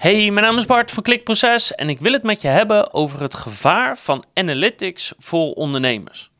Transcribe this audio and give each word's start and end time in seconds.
Hey, 0.00 0.30
mijn 0.30 0.46
naam 0.46 0.58
is 0.58 0.66
Bart 0.66 0.90
van 0.90 1.02
Klikproces 1.02 1.74
en 1.74 1.88
ik 1.88 2.00
wil 2.00 2.12
het 2.12 2.22
met 2.22 2.40
je 2.40 2.48
hebben 2.48 2.94
over 2.94 3.20
het 3.20 3.34
gevaar 3.34 3.98
van 3.98 4.24
analytics 4.34 5.12
voor 5.18 5.52
ondernemers. 5.52 6.30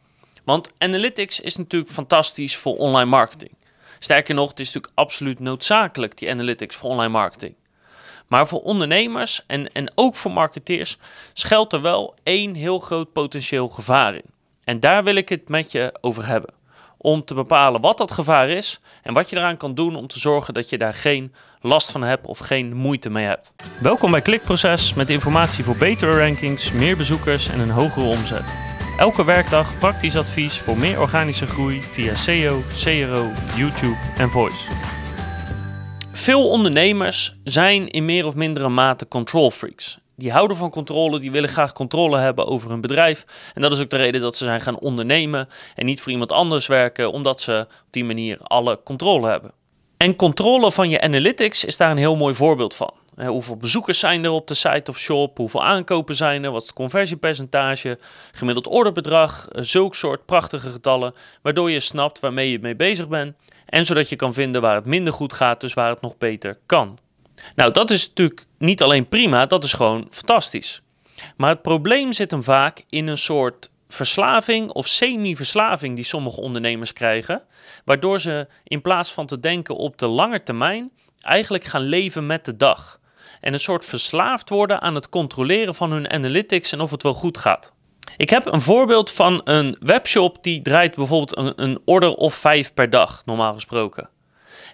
Want 0.44 0.70
analytics 0.78 1.40
is 1.40 1.56
natuurlijk 1.56 1.90
fantastisch 1.90 2.56
voor 2.56 2.76
online 2.76 3.10
marketing. 3.10 3.50
Sterker 3.98 4.34
nog, 4.34 4.48
het 4.48 4.60
is 4.60 4.66
natuurlijk 4.66 4.92
absoluut 4.98 5.38
noodzakelijk, 5.38 6.18
die 6.18 6.30
analytics 6.30 6.76
voor 6.76 6.90
online 6.90 7.12
marketing. 7.12 7.54
Maar 8.26 8.46
voor 8.46 8.60
ondernemers 8.60 9.44
en, 9.46 9.72
en 9.72 9.92
ook 9.94 10.14
voor 10.14 10.32
marketeers 10.32 10.98
schuilt 11.32 11.72
er 11.72 11.82
wel 11.82 12.14
één 12.22 12.54
heel 12.54 12.78
groot 12.78 13.12
potentieel 13.12 13.68
gevaar 13.68 14.14
in. 14.14 14.30
En 14.64 14.80
daar 14.80 15.04
wil 15.04 15.14
ik 15.14 15.28
het 15.28 15.48
met 15.48 15.72
je 15.72 15.92
over 16.00 16.26
hebben. 16.26 16.59
Om 17.02 17.24
te 17.24 17.34
bepalen 17.34 17.80
wat 17.80 17.98
dat 17.98 18.12
gevaar 18.12 18.48
is 18.48 18.80
en 19.02 19.12
wat 19.12 19.30
je 19.30 19.36
eraan 19.36 19.56
kan 19.56 19.74
doen 19.74 19.96
om 19.96 20.06
te 20.06 20.18
zorgen 20.18 20.54
dat 20.54 20.68
je 20.68 20.78
daar 20.78 20.94
geen 20.94 21.32
last 21.60 21.90
van 21.90 22.02
hebt 22.02 22.26
of 22.26 22.38
geen 22.38 22.76
moeite 22.76 23.10
mee 23.10 23.26
hebt. 23.26 23.54
Welkom 23.80 24.10
bij 24.10 24.20
Klikproces 24.20 24.94
met 24.94 25.08
informatie 25.08 25.64
voor 25.64 25.76
betere 25.76 26.18
rankings, 26.18 26.72
meer 26.72 26.96
bezoekers 26.96 27.48
en 27.48 27.60
een 27.60 27.70
hogere 27.70 28.06
omzet. 28.06 28.54
Elke 28.98 29.24
werkdag 29.24 29.78
praktisch 29.78 30.16
advies 30.16 30.58
voor 30.58 30.78
meer 30.78 31.00
organische 31.00 31.46
groei 31.46 31.82
via 31.82 32.14
SEO, 32.14 32.62
CRO, 32.82 33.30
YouTube 33.56 33.98
en 34.16 34.30
Voice. 34.30 34.70
Veel 36.12 36.48
ondernemers 36.48 37.36
zijn 37.44 37.88
in 37.88 38.04
meer 38.04 38.26
of 38.26 38.34
mindere 38.34 38.68
mate 38.68 39.08
control 39.08 39.50
freaks. 39.50 39.98
Die 40.20 40.32
houden 40.32 40.56
van 40.56 40.70
controle, 40.70 41.18
die 41.18 41.30
willen 41.30 41.48
graag 41.48 41.72
controle 41.72 42.18
hebben 42.18 42.46
over 42.46 42.70
hun 42.70 42.80
bedrijf. 42.80 43.24
En 43.54 43.60
dat 43.60 43.72
is 43.72 43.80
ook 43.80 43.90
de 43.90 43.96
reden 43.96 44.20
dat 44.20 44.36
ze 44.36 44.44
zijn 44.44 44.60
gaan 44.60 44.78
ondernemen 44.78 45.48
en 45.74 45.86
niet 45.86 46.00
voor 46.00 46.12
iemand 46.12 46.32
anders 46.32 46.66
werken, 46.66 47.12
omdat 47.12 47.40
ze 47.40 47.66
op 47.68 47.86
die 47.90 48.04
manier 48.04 48.38
alle 48.42 48.80
controle 48.84 49.28
hebben. 49.28 49.52
En 49.96 50.16
controle 50.16 50.72
van 50.72 50.88
je 50.88 51.00
analytics 51.00 51.64
is 51.64 51.76
daar 51.76 51.90
een 51.90 51.96
heel 51.96 52.16
mooi 52.16 52.34
voorbeeld 52.34 52.74
van. 52.74 52.92
Hoeveel 53.26 53.56
bezoekers 53.56 53.98
zijn 53.98 54.24
er 54.24 54.30
op 54.30 54.46
de 54.46 54.54
site 54.54 54.90
of 54.90 54.98
shop? 54.98 55.36
Hoeveel 55.36 55.64
aankopen 55.64 56.14
zijn 56.14 56.44
er? 56.44 56.50
Wat 56.50 56.60
is 56.60 56.66
het 56.66 56.76
conversiepercentage? 56.76 57.98
Gemiddeld 58.32 58.66
orderbedrag? 58.66 59.48
Zulk 59.52 59.94
soort 59.94 60.26
prachtige 60.26 60.70
getallen, 60.70 61.14
waardoor 61.42 61.70
je 61.70 61.80
snapt 61.80 62.20
waarmee 62.20 62.50
je 62.50 62.58
mee 62.58 62.76
bezig 62.76 63.08
bent. 63.08 63.34
En 63.66 63.86
zodat 63.86 64.08
je 64.08 64.16
kan 64.16 64.32
vinden 64.32 64.60
waar 64.60 64.74
het 64.74 64.84
minder 64.84 65.12
goed 65.12 65.32
gaat, 65.32 65.60
dus 65.60 65.74
waar 65.74 65.90
het 65.90 66.00
nog 66.00 66.18
beter 66.18 66.58
kan. 66.66 66.98
Nou, 67.54 67.72
dat 67.72 67.90
is 67.90 68.08
natuurlijk 68.08 68.46
niet 68.58 68.82
alleen 68.82 69.08
prima, 69.08 69.46
dat 69.46 69.64
is 69.64 69.72
gewoon 69.72 70.06
fantastisch. 70.10 70.82
Maar 71.36 71.50
het 71.50 71.62
probleem 71.62 72.12
zit 72.12 72.30
hem 72.30 72.42
vaak 72.42 72.84
in 72.88 73.06
een 73.06 73.18
soort 73.18 73.70
verslaving 73.88 74.70
of 74.70 74.86
semi-verslaving 74.86 75.94
die 75.94 76.04
sommige 76.04 76.40
ondernemers 76.40 76.92
krijgen, 76.92 77.42
waardoor 77.84 78.20
ze 78.20 78.48
in 78.64 78.80
plaats 78.80 79.12
van 79.12 79.26
te 79.26 79.40
denken 79.40 79.76
op 79.76 79.98
de 79.98 80.06
lange 80.06 80.42
termijn 80.42 80.90
eigenlijk 81.20 81.64
gaan 81.64 81.82
leven 81.82 82.26
met 82.26 82.44
de 82.44 82.56
dag. 82.56 83.00
En 83.40 83.52
een 83.52 83.60
soort 83.60 83.84
verslaafd 83.84 84.48
worden 84.48 84.80
aan 84.80 84.94
het 84.94 85.08
controleren 85.08 85.74
van 85.74 85.92
hun 85.92 86.10
analytics 86.10 86.72
en 86.72 86.80
of 86.80 86.90
het 86.90 87.02
wel 87.02 87.14
goed 87.14 87.38
gaat. 87.38 87.72
Ik 88.16 88.30
heb 88.30 88.46
een 88.46 88.60
voorbeeld 88.60 89.10
van 89.10 89.40
een 89.44 89.76
webshop 89.80 90.42
die 90.42 90.62
draait 90.62 90.94
bijvoorbeeld 90.94 91.36
een, 91.36 91.62
een 91.62 91.78
order 91.84 92.14
of 92.14 92.34
vijf 92.34 92.74
per 92.74 92.90
dag, 92.90 93.22
normaal 93.24 93.52
gesproken. 93.52 94.08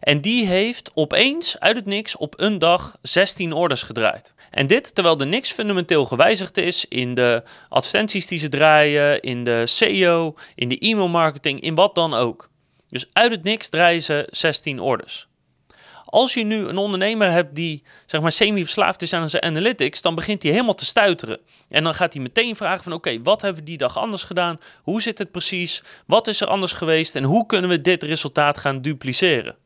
En 0.00 0.20
die 0.20 0.46
heeft 0.46 0.90
opeens 0.94 1.60
uit 1.60 1.76
het 1.76 1.86
niks 1.86 2.16
op 2.16 2.34
een 2.36 2.58
dag 2.58 2.98
16 3.02 3.52
orders 3.52 3.82
gedraaid. 3.82 4.34
En 4.50 4.66
dit 4.66 4.94
terwijl 4.94 5.20
er 5.20 5.26
niks 5.26 5.52
fundamenteel 5.52 6.04
gewijzigd 6.04 6.56
is 6.56 6.84
in 6.88 7.14
de 7.14 7.42
advertenties 7.68 8.26
die 8.26 8.38
ze 8.38 8.48
draaien, 8.48 9.20
in 9.20 9.44
de 9.44 9.66
SEO, 9.66 10.34
in 10.54 10.68
de 10.68 10.78
e-mailmarketing, 10.78 11.60
in 11.60 11.74
wat 11.74 11.94
dan 11.94 12.14
ook. 12.14 12.50
Dus 12.88 13.08
uit 13.12 13.30
het 13.30 13.42
niks 13.42 13.68
draaien 13.68 14.02
ze 14.02 14.28
16 14.30 14.80
orders. 14.80 15.28
Als 16.04 16.34
je 16.34 16.44
nu 16.44 16.66
een 16.66 16.76
ondernemer 16.76 17.30
hebt 17.30 17.54
die 17.54 17.82
zeg 18.06 18.20
maar 18.20 18.32
semi-verslaafd 18.32 19.02
is 19.02 19.12
aan 19.12 19.30
zijn 19.30 19.42
analytics, 19.42 20.02
dan 20.02 20.14
begint 20.14 20.42
hij 20.42 20.52
helemaal 20.52 20.74
te 20.74 20.84
stuiteren. 20.84 21.40
En 21.68 21.84
dan 21.84 21.94
gaat 21.94 22.12
hij 22.12 22.22
meteen 22.22 22.56
vragen 22.56 22.84
van 22.84 22.92
oké, 22.92 23.22
wat 23.22 23.42
hebben 23.42 23.60
we 23.60 23.68
die 23.68 23.78
dag 23.78 23.98
anders 23.98 24.24
gedaan? 24.24 24.60
Hoe 24.82 25.02
zit 25.02 25.18
het 25.18 25.30
precies? 25.30 25.82
Wat 26.06 26.26
is 26.26 26.40
er 26.40 26.46
anders 26.46 26.72
geweest? 26.72 27.16
En 27.16 27.24
hoe 27.24 27.46
kunnen 27.46 27.70
we 27.70 27.80
dit 27.80 28.02
resultaat 28.02 28.58
gaan 28.58 28.82
dupliceren? 28.82 29.56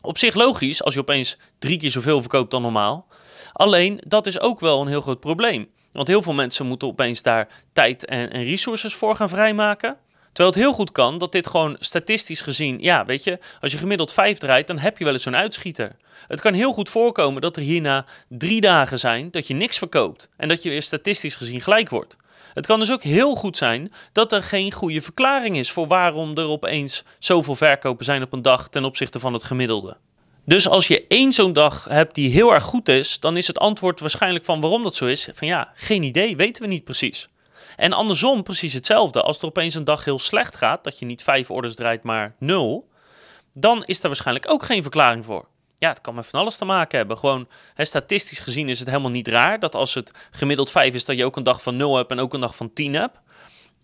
Op 0.00 0.18
zich 0.18 0.34
logisch 0.34 0.82
als 0.82 0.94
je 0.94 1.00
opeens 1.00 1.36
drie 1.58 1.78
keer 1.78 1.90
zoveel 1.90 2.20
verkoopt 2.20 2.50
dan 2.50 2.62
normaal. 2.62 3.06
Alleen 3.52 4.00
dat 4.06 4.26
is 4.26 4.40
ook 4.40 4.60
wel 4.60 4.80
een 4.80 4.88
heel 4.88 5.00
groot 5.00 5.20
probleem. 5.20 5.68
Want 5.92 6.08
heel 6.08 6.22
veel 6.22 6.32
mensen 6.32 6.66
moeten 6.66 6.88
opeens 6.88 7.22
daar 7.22 7.48
tijd 7.72 8.04
en, 8.04 8.32
en 8.32 8.44
resources 8.44 8.94
voor 8.94 9.16
gaan 9.16 9.28
vrijmaken. 9.28 9.96
Terwijl 10.32 10.56
het 10.56 10.64
heel 10.64 10.72
goed 10.72 10.92
kan 10.92 11.18
dat 11.18 11.32
dit 11.32 11.46
gewoon 11.46 11.76
statistisch 11.78 12.40
gezien, 12.40 12.78
ja, 12.80 13.04
weet 13.04 13.24
je, 13.24 13.38
als 13.60 13.72
je 13.72 13.78
gemiddeld 13.78 14.12
vijf 14.12 14.38
draait, 14.38 14.66
dan 14.66 14.78
heb 14.78 14.98
je 14.98 15.04
wel 15.04 15.12
eens 15.12 15.22
zo'n 15.22 15.36
uitschieter. 15.36 15.96
Het 16.28 16.40
kan 16.40 16.54
heel 16.54 16.72
goed 16.72 16.88
voorkomen 16.88 17.42
dat 17.42 17.56
er 17.56 17.62
hierna 17.62 18.04
drie 18.28 18.60
dagen 18.60 18.98
zijn 18.98 19.30
dat 19.30 19.46
je 19.46 19.54
niks 19.54 19.78
verkoopt 19.78 20.28
en 20.36 20.48
dat 20.48 20.62
je 20.62 20.68
weer 20.68 20.82
statistisch 20.82 21.34
gezien 21.36 21.60
gelijk 21.60 21.88
wordt. 21.88 22.16
Het 22.58 22.66
kan 22.66 22.78
dus 22.78 22.92
ook 22.92 23.02
heel 23.02 23.34
goed 23.34 23.56
zijn 23.56 23.92
dat 24.12 24.32
er 24.32 24.42
geen 24.42 24.72
goede 24.72 25.00
verklaring 25.00 25.56
is 25.56 25.70
voor 25.70 25.86
waarom 25.86 26.36
er 26.36 26.48
opeens 26.48 27.04
zoveel 27.18 27.54
verkopen 27.54 28.04
zijn 28.04 28.22
op 28.22 28.32
een 28.32 28.42
dag 28.42 28.68
ten 28.68 28.84
opzichte 28.84 29.18
van 29.18 29.32
het 29.32 29.42
gemiddelde. 29.42 29.96
Dus 30.44 30.68
als 30.68 30.88
je 30.88 31.06
één 31.08 31.32
zo'n 31.32 31.52
dag 31.52 31.84
hebt 31.84 32.14
die 32.14 32.30
heel 32.30 32.54
erg 32.54 32.64
goed 32.64 32.88
is, 32.88 33.20
dan 33.20 33.36
is 33.36 33.46
het 33.46 33.58
antwoord 33.58 34.00
waarschijnlijk 34.00 34.44
van 34.44 34.60
waarom 34.60 34.82
dat 34.82 34.94
zo 34.94 35.06
is, 35.06 35.28
van 35.32 35.48
ja, 35.48 35.72
geen 35.74 36.02
idee, 36.02 36.36
weten 36.36 36.62
we 36.62 36.68
niet 36.68 36.84
precies. 36.84 37.28
En 37.76 37.92
andersom 37.92 38.42
precies 38.42 38.72
hetzelfde. 38.72 39.22
Als 39.22 39.38
er 39.38 39.46
opeens 39.46 39.74
een 39.74 39.84
dag 39.84 40.04
heel 40.04 40.18
slecht 40.18 40.56
gaat, 40.56 40.84
dat 40.84 40.98
je 40.98 41.06
niet 41.06 41.22
vijf 41.22 41.50
orders 41.50 41.74
draait, 41.74 42.02
maar 42.02 42.34
nul, 42.38 42.88
dan 43.54 43.84
is 43.84 44.00
daar 44.00 44.10
waarschijnlijk 44.10 44.50
ook 44.50 44.64
geen 44.64 44.82
verklaring 44.82 45.24
voor. 45.24 45.48
Ja, 45.78 45.88
het 45.88 46.00
kan 46.00 46.14
met 46.14 46.26
van 46.26 46.40
alles 46.40 46.56
te 46.56 46.64
maken 46.64 46.98
hebben. 46.98 47.18
Gewoon 47.18 47.48
hè, 47.74 47.84
statistisch 47.84 48.38
gezien 48.38 48.68
is 48.68 48.78
het 48.78 48.88
helemaal 48.88 49.10
niet 49.10 49.28
raar 49.28 49.58
dat 49.58 49.74
als 49.74 49.94
het 49.94 50.28
gemiddeld 50.30 50.70
5 50.70 50.94
is, 50.94 51.04
dat 51.04 51.16
je 51.16 51.24
ook 51.24 51.36
een 51.36 51.42
dag 51.42 51.62
van 51.62 51.76
0 51.76 51.96
hebt 51.96 52.10
en 52.10 52.18
ook 52.18 52.34
een 52.34 52.40
dag 52.40 52.56
van 52.56 52.72
10 52.72 52.94
hebt. 52.94 53.18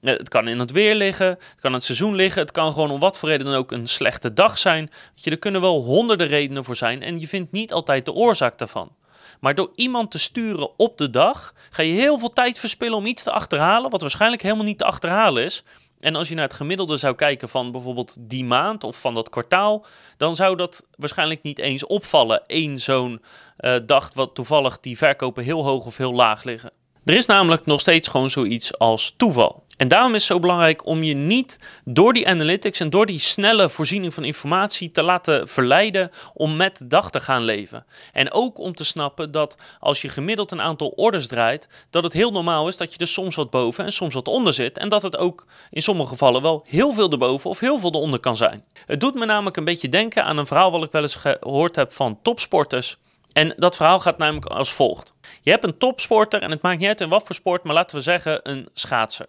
Het 0.00 0.28
kan 0.28 0.48
in 0.48 0.58
het 0.58 0.70
weer 0.70 0.94
liggen, 0.94 1.26
het 1.26 1.60
kan 1.60 1.70
in 1.70 1.76
het 1.76 1.84
seizoen 1.84 2.14
liggen, 2.14 2.42
het 2.42 2.52
kan 2.52 2.72
gewoon 2.72 2.90
om 2.90 3.00
wat 3.00 3.18
voor 3.18 3.28
reden 3.28 3.46
dan 3.46 3.54
ook 3.54 3.72
een 3.72 3.86
slechte 3.86 4.32
dag 4.32 4.58
zijn. 4.58 4.90
Je, 5.14 5.30
er 5.30 5.38
kunnen 5.38 5.60
wel 5.60 5.82
honderden 5.82 6.26
redenen 6.26 6.64
voor 6.64 6.76
zijn 6.76 7.02
en 7.02 7.20
je 7.20 7.28
vindt 7.28 7.52
niet 7.52 7.72
altijd 7.72 8.04
de 8.04 8.12
oorzaak 8.12 8.58
daarvan. 8.58 8.92
Maar 9.40 9.54
door 9.54 9.70
iemand 9.74 10.10
te 10.10 10.18
sturen 10.18 10.78
op 10.78 10.98
de 10.98 11.10
dag, 11.10 11.54
ga 11.70 11.82
je 11.82 11.92
heel 11.92 12.18
veel 12.18 12.30
tijd 12.30 12.58
verspillen 12.58 12.98
om 12.98 13.06
iets 13.06 13.22
te 13.22 13.30
achterhalen, 13.30 13.90
wat 13.90 14.00
waarschijnlijk 14.00 14.42
helemaal 14.42 14.64
niet 14.64 14.78
te 14.78 14.84
achterhalen 14.84 15.44
is. 15.44 15.64
En 16.04 16.14
als 16.14 16.28
je 16.28 16.34
naar 16.34 16.44
het 16.44 16.54
gemiddelde 16.54 16.96
zou 16.96 17.14
kijken 17.14 17.48
van 17.48 17.72
bijvoorbeeld 17.72 18.16
die 18.20 18.44
maand 18.44 18.84
of 18.84 19.00
van 19.00 19.14
dat 19.14 19.30
kwartaal, 19.30 19.86
dan 20.16 20.36
zou 20.36 20.56
dat 20.56 20.86
waarschijnlijk 20.96 21.42
niet 21.42 21.58
eens 21.58 21.86
opvallen. 21.86 22.42
Eén 22.46 22.80
zo'n 22.80 23.22
uh, 23.60 23.76
dag 23.86 24.14
wat 24.14 24.34
toevallig 24.34 24.80
die 24.80 24.96
verkopen 24.96 25.44
heel 25.44 25.64
hoog 25.64 25.84
of 25.84 25.96
heel 25.96 26.14
laag 26.14 26.44
liggen. 26.44 26.70
Er 27.04 27.14
is 27.14 27.26
namelijk 27.26 27.66
nog 27.66 27.80
steeds 27.80 28.08
gewoon 28.08 28.30
zoiets 28.30 28.78
als 28.78 29.14
toeval. 29.16 29.63
En 29.84 29.90
daarom 29.90 30.14
is 30.14 30.28
het 30.28 30.32
zo 30.32 30.38
belangrijk 30.38 30.86
om 30.86 31.02
je 31.02 31.14
niet 31.14 31.58
door 31.84 32.12
die 32.12 32.28
analytics 32.28 32.80
en 32.80 32.90
door 32.90 33.06
die 33.06 33.18
snelle 33.18 33.70
voorziening 33.70 34.14
van 34.14 34.24
informatie 34.24 34.90
te 34.90 35.02
laten 35.02 35.48
verleiden 35.48 36.10
om 36.34 36.56
met 36.56 36.78
de 36.78 36.86
dag 36.86 37.10
te 37.10 37.20
gaan 37.20 37.42
leven. 37.42 37.86
En 38.12 38.32
ook 38.32 38.58
om 38.58 38.74
te 38.74 38.84
snappen 38.84 39.30
dat 39.30 39.56
als 39.80 40.02
je 40.02 40.08
gemiddeld 40.08 40.50
een 40.50 40.60
aantal 40.60 40.88
orders 40.88 41.26
draait, 41.26 41.68
dat 41.90 42.04
het 42.04 42.12
heel 42.12 42.30
normaal 42.30 42.68
is 42.68 42.76
dat 42.76 42.92
je 42.92 42.98
er 42.98 43.06
soms 43.06 43.34
wat 43.34 43.50
boven 43.50 43.84
en 43.84 43.92
soms 43.92 44.14
wat 44.14 44.28
onder 44.28 44.54
zit. 44.54 44.78
En 44.78 44.88
dat 44.88 45.02
het 45.02 45.16
ook 45.16 45.46
in 45.70 45.82
sommige 45.82 46.08
gevallen 46.08 46.42
wel 46.42 46.64
heel 46.66 46.92
veel 46.92 47.10
erboven 47.10 47.50
of 47.50 47.60
heel 47.60 47.78
veel 47.78 47.94
eronder 47.94 48.20
kan 48.20 48.36
zijn. 48.36 48.64
Het 48.86 49.00
doet 49.00 49.14
me 49.14 49.24
namelijk 49.26 49.56
een 49.56 49.64
beetje 49.64 49.88
denken 49.88 50.24
aan 50.24 50.38
een 50.38 50.46
verhaal 50.46 50.70
wat 50.70 50.84
ik 50.84 50.92
wel 50.92 51.02
eens 51.02 51.14
gehoord 51.14 51.76
heb 51.76 51.92
van 51.92 52.18
topsporters. 52.22 52.96
En 53.32 53.54
dat 53.56 53.76
verhaal 53.76 54.00
gaat 54.00 54.18
namelijk 54.18 54.46
als 54.46 54.72
volgt. 54.72 55.14
Je 55.42 55.50
hebt 55.50 55.64
een 55.64 55.78
topsporter 55.78 56.42
en 56.42 56.50
het 56.50 56.62
maakt 56.62 56.78
niet 56.78 56.88
uit 56.88 57.00
in 57.00 57.08
wat 57.08 57.22
voor 57.26 57.34
sport, 57.34 57.62
maar 57.62 57.74
laten 57.74 57.96
we 57.96 58.02
zeggen 58.02 58.40
een 58.42 58.68
schaatser. 58.74 59.26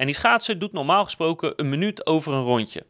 En 0.00 0.06
die 0.06 0.14
schaatser 0.14 0.58
doet 0.58 0.72
normaal 0.72 1.04
gesproken 1.04 1.52
een 1.56 1.68
minuut 1.68 2.06
over 2.06 2.32
een 2.32 2.42
rondje. 2.42 2.86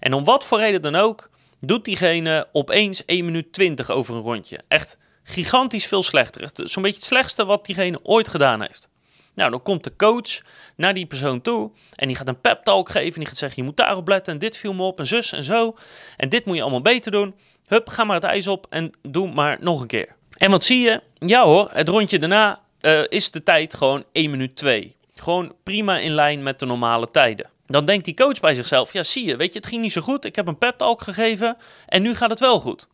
En 0.00 0.12
om 0.12 0.24
wat 0.24 0.44
voor 0.44 0.58
reden 0.58 0.82
dan 0.82 0.94
ook, 0.94 1.30
doet 1.60 1.84
diegene 1.84 2.48
opeens 2.52 3.04
1 3.04 3.24
minuut 3.24 3.52
20 3.52 3.90
over 3.90 4.14
een 4.14 4.20
rondje. 4.20 4.60
Echt 4.68 4.98
gigantisch 5.22 5.86
veel 5.86 6.02
slechter. 6.02 6.50
Zo'n 6.54 6.82
beetje 6.82 6.98
het 6.98 7.06
slechtste 7.06 7.44
wat 7.44 7.66
diegene 7.66 8.00
ooit 8.02 8.28
gedaan 8.28 8.60
heeft. 8.60 8.90
Nou, 9.34 9.50
dan 9.50 9.62
komt 9.62 9.84
de 9.84 9.96
coach 9.96 10.40
naar 10.76 10.94
die 10.94 11.06
persoon 11.06 11.40
toe 11.40 11.70
en 11.94 12.06
die 12.06 12.16
gaat 12.16 12.28
een 12.28 12.40
pep 12.40 12.64
talk 12.64 12.88
geven. 12.88 13.12
En 13.12 13.18
die 13.18 13.28
gaat 13.28 13.38
zeggen, 13.38 13.62
je 13.62 13.68
moet 13.68 13.76
daarop 13.76 14.08
letten 14.08 14.32
en 14.32 14.38
dit 14.38 14.56
viel 14.56 14.74
me 14.74 14.82
op 14.82 14.98
en 14.98 15.06
zus 15.06 15.32
en 15.32 15.44
zo. 15.44 15.76
En 16.16 16.28
dit 16.28 16.44
moet 16.44 16.56
je 16.56 16.62
allemaal 16.62 16.82
beter 16.82 17.12
doen. 17.12 17.34
Hup, 17.66 17.88
ga 17.88 18.04
maar 18.04 18.16
het 18.16 18.24
ijs 18.24 18.46
op 18.46 18.66
en 18.70 18.92
doe 19.02 19.32
maar 19.32 19.56
nog 19.60 19.80
een 19.80 19.86
keer. 19.86 20.16
En 20.38 20.50
wat 20.50 20.64
zie 20.64 20.80
je? 20.80 21.02
Ja 21.18 21.44
hoor, 21.44 21.68
het 21.72 21.88
rondje 21.88 22.18
daarna 22.18 22.60
uh, 22.80 23.00
is 23.08 23.30
de 23.30 23.42
tijd 23.42 23.74
gewoon 23.74 24.04
1 24.12 24.30
minuut 24.30 24.56
2. 24.56 24.96
Gewoon 25.24 25.54
prima 25.62 25.98
in 25.98 26.12
lijn 26.12 26.42
met 26.42 26.58
de 26.58 26.66
normale 26.66 27.08
tijden. 27.08 27.50
Dan 27.66 27.84
denkt 27.84 28.04
die 28.04 28.14
coach 28.14 28.40
bij 28.40 28.54
zichzelf: 28.54 28.92
ja, 28.92 29.02
zie 29.02 29.26
je, 29.26 29.36
weet 29.36 29.52
je, 29.52 29.58
het 29.58 29.68
ging 29.68 29.82
niet 29.82 29.92
zo 29.92 30.00
goed. 30.00 30.24
Ik 30.24 30.36
heb 30.36 30.46
een 30.46 30.58
pep 30.58 30.78
talk 30.78 31.02
gegeven 31.02 31.56
en 31.86 32.02
nu 32.02 32.14
gaat 32.14 32.30
het 32.30 32.40
wel 32.40 32.60
goed. 32.60 32.88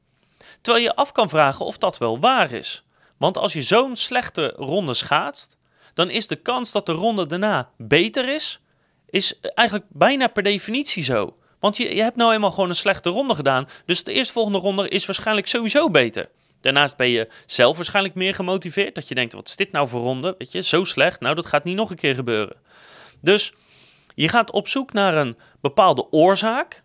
Terwijl 0.60 0.84
je 0.84 0.94
af 0.94 1.12
kan 1.12 1.28
vragen 1.28 1.66
of 1.66 1.78
dat 1.78 1.98
wel 1.98 2.20
waar 2.20 2.52
is. 2.52 2.84
Want 3.16 3.38
als 3.38 3.52
je 3.52 3.62
zo'n 3.62 3.96
slechte 3.96 4.52
ronde 4.56 4.94
schaatst, 4.94 5.56
dan 5.94 6.10
is 6.10 6.26
de 6.26 6.36
kans 6.36 6.72
dat 6.72 6.86
de 6.86 6.92
ronde 6.92 7.26
daarna 7.26 7.70
beter 7.76 8.28
is, 8.28 8.60
is 9.06 9.40
eigenlijk 9.40 9.86
bijna 9.88 10.26
per 10.26 10.42
definitie 10.42 11.02
zo. 11.02 11.36
Want 11.60 11.76
je, 11.76 11.94
je 11.94 12.02
hebt 12.02 12.16
nou 12.16 12.32
eenmaal 12.32 12.50
gewoon 12.50 12.68
een 12.68 12.74
slechte 12.74 13.10
ronde 13.10 13.34
gedaan, 13.34 13.68
dus 13.84 14.04
de 14.04 14.12
eerstvolgende 14.12 14.58
ronde 14.58 14.88
is 14.88 15.06
waarschijnlijk 15.06 15.46
sowieso 15.46 15.90
beter. 15.90 16.28
Daarnaast 16.60 16.96
ben 16.96 17.08
je 17.08 17.28
zelf 17.46 17.76
waarschijnlijk 17.76 18.14
meer 18.14 18.34
gemotiveerd. 18.34 18.94
Dat 18.94 19.08
je 19.08 19.14
denkt, 19.14 19.32
wat 19.32 19.48
is 19.48 19.56
dit 19.56 19.72
nou 19.72 19.88
voor 19.88 20.00
ronde? 20.00 20.34
Weet 20.38 20.52
je, 20.52 20.62
zo 20.62 20.84
slecht. 20.84 21.20
Nou, 21.20 21.34
dat 21.34 21.46
gaat 21.46 21.64
niet 21.64 21.76
nog 21.76 21.90
een 21.90 21.96
keer 21.96 22.14
gebeuren. 22.14 22.56
Dus 23.20 23.52
je 24.14 24.28
gaat 24.28 24.50
op 24.50 24.68
zoek 24.68 24.92
naar 24.92 25.16
een 25.16 25.36
bepaalde 25.60 26.10
oorzaak. 26.10 26.82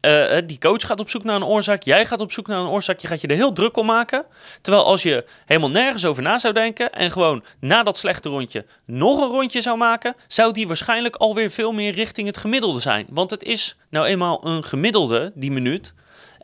Uh, 0.00 0.36
die 0.46 0.58
coach 0.58 0.86
gaat 0.86 1.00
op 1.00 1.10
zoek 1.10 1.24
naar 1.24 1.36
een 1.36 1.44
oorzaak. 1.44 1.82
Jij 1.82 2.06
gaat 2.06 2.20
op 2.20 2.32
zoek 2.32 2.46
naar 2.46 2.58
een 2.58 2.66
oorzaak. 2.66 2.98
Je 2.98 3.06
gaat 3.06 3.20
je 3.20 3.26
er 3.26 3.36
heel 3.36 3.52
druk 3.52 3.76
om 3.76 3.86
maken. 3.86 4.24
Terwijl 4.60 4.84
als 4.84 5.02
je 5.02 5.24
helemaal 5.46 5.70
nergens 5.70 6.04
over 6.04 6.22
na 6.22 6.38
zou 6.38 6.54
denken. 6.54 6.92
en 6.92 7.10
gewoon 7.10 7.44
na 7.60 7.82
dat 7.82 7.96
slechte 7.96 8.28
rondje 8.28 8.64
nog 8.84 9.20
een 9.20 9.28
rondje 9.28 9.60
zou 9.60 9.76
maken. 9.76 10.14
zou 10.28 10.52
die 10.52 10.66
waarschijnlijk 10.66 11.16
alweer 11.16 11.50
veel 11.50 11.72
meer 11.72 11.92
richting 11.92 12.26
het 12.26 12.36
gemiddelde 12.36 12.80
zijn. 12.80 13.06
Want 13.10 13.30
het 13.30 13.42
is 13.42 13.76
nou 13.90 14.06
eenmaal 14.06 14.46
een 14.46 14.64
gemiddelde, 14.64 15.32
die 15.34 15.52
minuut. 15.52 15.94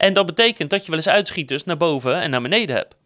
En 0.00 0.12
dat 0.12 0.26
betekent 0.26 0.70
dat 0.70 0.81
je 0.81 0.87
wel 0.87 0.97
eens 0.97 1.08
uitschieters 1.08 1.64
naar 1.64 1.76
boven 1.76 2.20
en 2.20 2.31
naar 2.31 2.43
beneden 2.43 2.76
hebt. 2.76 2.97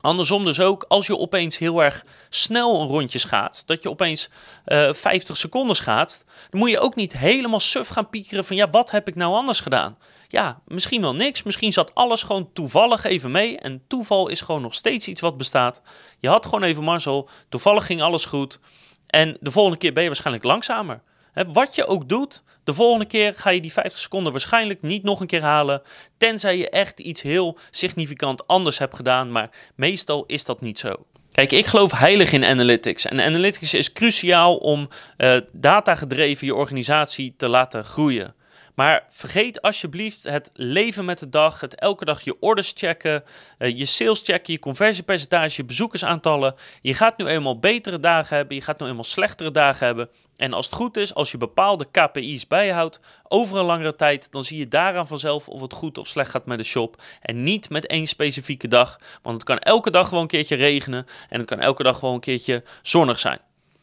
Andersom 0.00 0.44
dus 0.44 0.60
ook, 0.60 0.84
als 0.88 1.06
je 1.06 1.18
opeens 1.18 1.58
heel 1.58 1.82
erg 1.82 2.04
snel 2.28 2.80
een 2.80 2.86
rondje 2.86 3.18
schaatst, 3.18 3.66
dat 3.66 3.82
je 3.82 3.90
opeens 3.90 4.30
uh, 4.66 4.88
eh, 4.88 4.94
50 4.94 5.36
seconden 5.36 5.76
schaatst, 5.76 6.24
dan 6.50 6.60
moet 6.60 6.70
je 6.70 6.80
ook 6.80 6.94
niet 6.94 7.16
helemaal 7.16 7.60
suf 7.60 7.88
gaan 7.88 8.08
piekeren 8.08 8.44
van 8.44 8.56
ja, 8.56 8.70
wat 8.70 8.90
heb 8.90 9.08
ik 9.08 9.14
nou 9.14 9.34
anders 9.34 9.60
gedaan? 9.60 9.98
Ja, 10.28 10.60
misschien 10.66 11.00
wel 11.00 11.14
niks, 11.14 11.42
misschien 11.42 11.72
zat 11.72 11.94
alles 11.94 12.22
gewoon 12.22 12.52
toevallig 12.52 13.04
even 13.04 13.30
mee 13.30 13.58
en 13.58 13.82
toeval 13.86 14.28
is 14.28 14.40
gewoon 14.40 14.62
nog 14.62 14.74
steeds 14.74 15.08
iets 15.08 15.20
wat 15.20 15.36
bestaat. 15.36 15.82
Je 16.20 16.28
had 16.28 16.44
gewoon 16.44 16.62
even 16.62 16.84
mazzel, 16.84 17.28
toevallig 17.48 17.86
ging 17.86 18.02
alles 18.02 18.24
goed 18.24 18.58
en 19.06 19.36
de 19.40 19.50
volgende 19.50 19.78
keer 19.78 19.92
ben 19.92 20.02
je 20.02 20.08
waarschijnlijk 20.08 20.44
langzamer 20.44 21.02
wat 21.46 21.74
je 21.74 21.86
ook 21.86 22.08
doet, 22.08 22.42
de 22.64 22.74
volgende 22.74 23.06
keer 23.06 23.34
ga 23.36 23.50
je 23.50 23.60
die 23.60 23.72
50 23.72 24.00
seconden 24.00 24.32
waarschijnlijk 24.32 24.82
niet 24.82 25.02
nog 25.02 25.20
een 25.20 25.26
keer 25.26 25.42
halen. 25.42 25.82
Tenzij 26.16 26.58
je 26.58 26.70
echt 26.70 27.00
iets 27.00 27.22
heel 27.22 27.58
significant 27.70 28.46
anders 28.46 28.78
hebt 28.78 28.96
gedaan. 28.96 29.32
Maar 29.32 29.50
meestal 29.74 30.24
is 30.26 30.44
dat 30.44 30.60
niet 30.60 30.78
zo. 30.78 31.06
Kijk, 31.32 31.52
ik 31.52 31.66
geloof 31.66 31.92
heilig 31.92 32.32
in 32.32 32.44
analytics. 32.44 33.06
En 33.06 33.20
analytics 33.20 33.74
is 33.74 33.92
cruciaal 33.92 34.56
om 34.56 34.88
uh, 35.18 35.36
datagedreven 35.52 36.46
je 36.46 36.54
organisatie 36.54 37.34
te 37.36 37.48
laten 37.48 37.84
groeien. 37.84 38.34
Maar 38.78 39.04
vergeet 39.08 39.62
alsjeblieft 39.62 40.22
het 40.22 40.50
leven 40.52 41.04
met 41.04 41.18
de 41.18 41.28
dag, 41.28 41.60
het 41.60 41.74
elke 41.74 42.04
dag 42.04 42.20
je 42.20 42.40
orders 42.40 42.72
checken, 42.76 43.24
eh, 43.58 43.78
je 43.78 43.84
sales 43.84 44.22
checken, 44.22 44.52
je 44.52 44.58
conversiepercentage, 44.58 45.56
je 45.56 45.64
bezoekersaantallen. 45.64 46.54
Je 46.80 46.94
gaat 46.94 47.18
nu 47.18 47.26
eenmaal 47.26 47.58
betere 47.58 48.00
dagen 48.00 48.36
hebben, 48.36 48.56
je 48.56 48.62
gaat 48.62 48.80
nu 48.80 48.86
eenmaal 48.86 49.04
slechtere 49.04 49.50
dagen 49.50 49.86
hebben. 49.86 50.08
En 50.36 50.52
als 50.52 50.66
het 50.66 50.74
goed 50.74 50.96
is, 50.96 51.14
als 51.14 51.30
je 51.30 51.36
bepaalde 51.36 51.86
KPI's 51.90 52.46
bijhoudt 52.46 53.00
over 53.28 53.58
een 53.58 53.64
langere 53.64 53.94
tijd, 53.94 54.32
dan 54.32 54.44
zie 54.44 54.58
je 54.58 54.68
daaraan 54.68 55.06
vanzelf 55.06 55.48
of 55.48 55.60
het 55.60 55.72
goed 55.72 55.98
of 55.98 56.06
slecht 56.06 56.30
gaat 56.30 56.46
met 56.46 56.58
de 56.58 56.64
shop. 56.64 57.02
En 57.20 57.42
niet 57.42 57.70
met 57.70 57.86
één 57.86 58.06
specifieke 58.06 58.68
dag, 58.68 59.00
want 59.22 59.36
het 59.36 59.44
kan 59.44 59.58
elke 59.58 59.90
dag 59.90 60.08
gewoon 60.08 60.22
een 60.22 60.28
keertje 60.28 60.56
regenen 60.56 61.06
en 61.28 61.38
het 61.38 61.48
kan 61.48 61.60
elke 61.60 61.82
dag 61.82 61.98
gewoon 61.98 62.14
een 62.14 62.20
keertje 62.20 62.64
zonnig 62.82 63.18
zijn. 63.18 63.40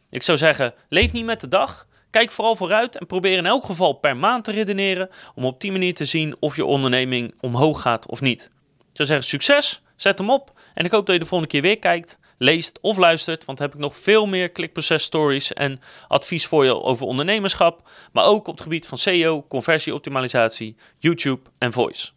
Ik 0.10 0.24
zou 0.24 0.38
zeggen, 0.38 0.74
leef 0.90 1.12
niet 1.12 1.26
met 1.26 1.40
de 1.40 1.48
dag. 1.48 1.88
Kijk 2.16 2.32
vooral 2.32 2.56
vooruit 2.56 2.98
en 2.98 3.06
probeer 3.06 3.38
in 3.38 3.46
elk 3.46 3.66
geval 3.66 3.94
per 3.94 4.18
maand 4.18 4.44
te 4.44 4.52
redeneren 4.52 5.10
om 5.34 5.46
op 5.46 5.62
die 5.62 5.72
manier 5.72 5.94
te 5.94 6.06
zien 6.06 6.36
of 6.40 6.56
je 6.56 6.66
onderneming 6.66 7.34
omhoog 7.40 7.82
gaat 7.82 8.08
of 8.08 8.22
niet. 8.22 8.44
Ik 8.80 8.96
zou 8.96 9.08
zeggen, 9.08 9.28
succes, 9.28 9.82
zet 9.96 10.18
hem 10.18 10.30
op 10.30 10.60
en 10.74 10.86
ik 10.86 10.92
hoop 10.92 11.06
dat 11.06 11.16
je 11.16 11.22
de 11.22 11.28
volgende 11.28 11.54
keer 11.54 11.62
weer 11.62 11.80
kijkt 11.80 12.20
leest 12.38 12.80
of 12.82 12.98
luistert. 12.98 13.46
Want 13.46 13.58
dan 13.58 13.68
heb 13.68 13.76
ik 13.76 13.82
nog 13.82 13.96
veel 13.98 14.26
meer 14.26 14.50
klikproces 14.50 15.04
stories 15.04 15.54
en 15.54 15.80
advies 16.08 16.46
voor 16.46 16.64
je 16.64 16.82
over 16.82 17.06
ondernemerschap. 17.06 17.90
Maar 18.12 18.26
ook 18.26 18.48
op 18.48 18.54
het 18.54 18.64
gebied 18.64 18.88
van 18.88 18.98
SEO, 18.98 19.46
conversieoptimalisatie, 19.48 20.76
YouTube 20.98 21.42
en 21.58 21.74
voice. 21.74 22.12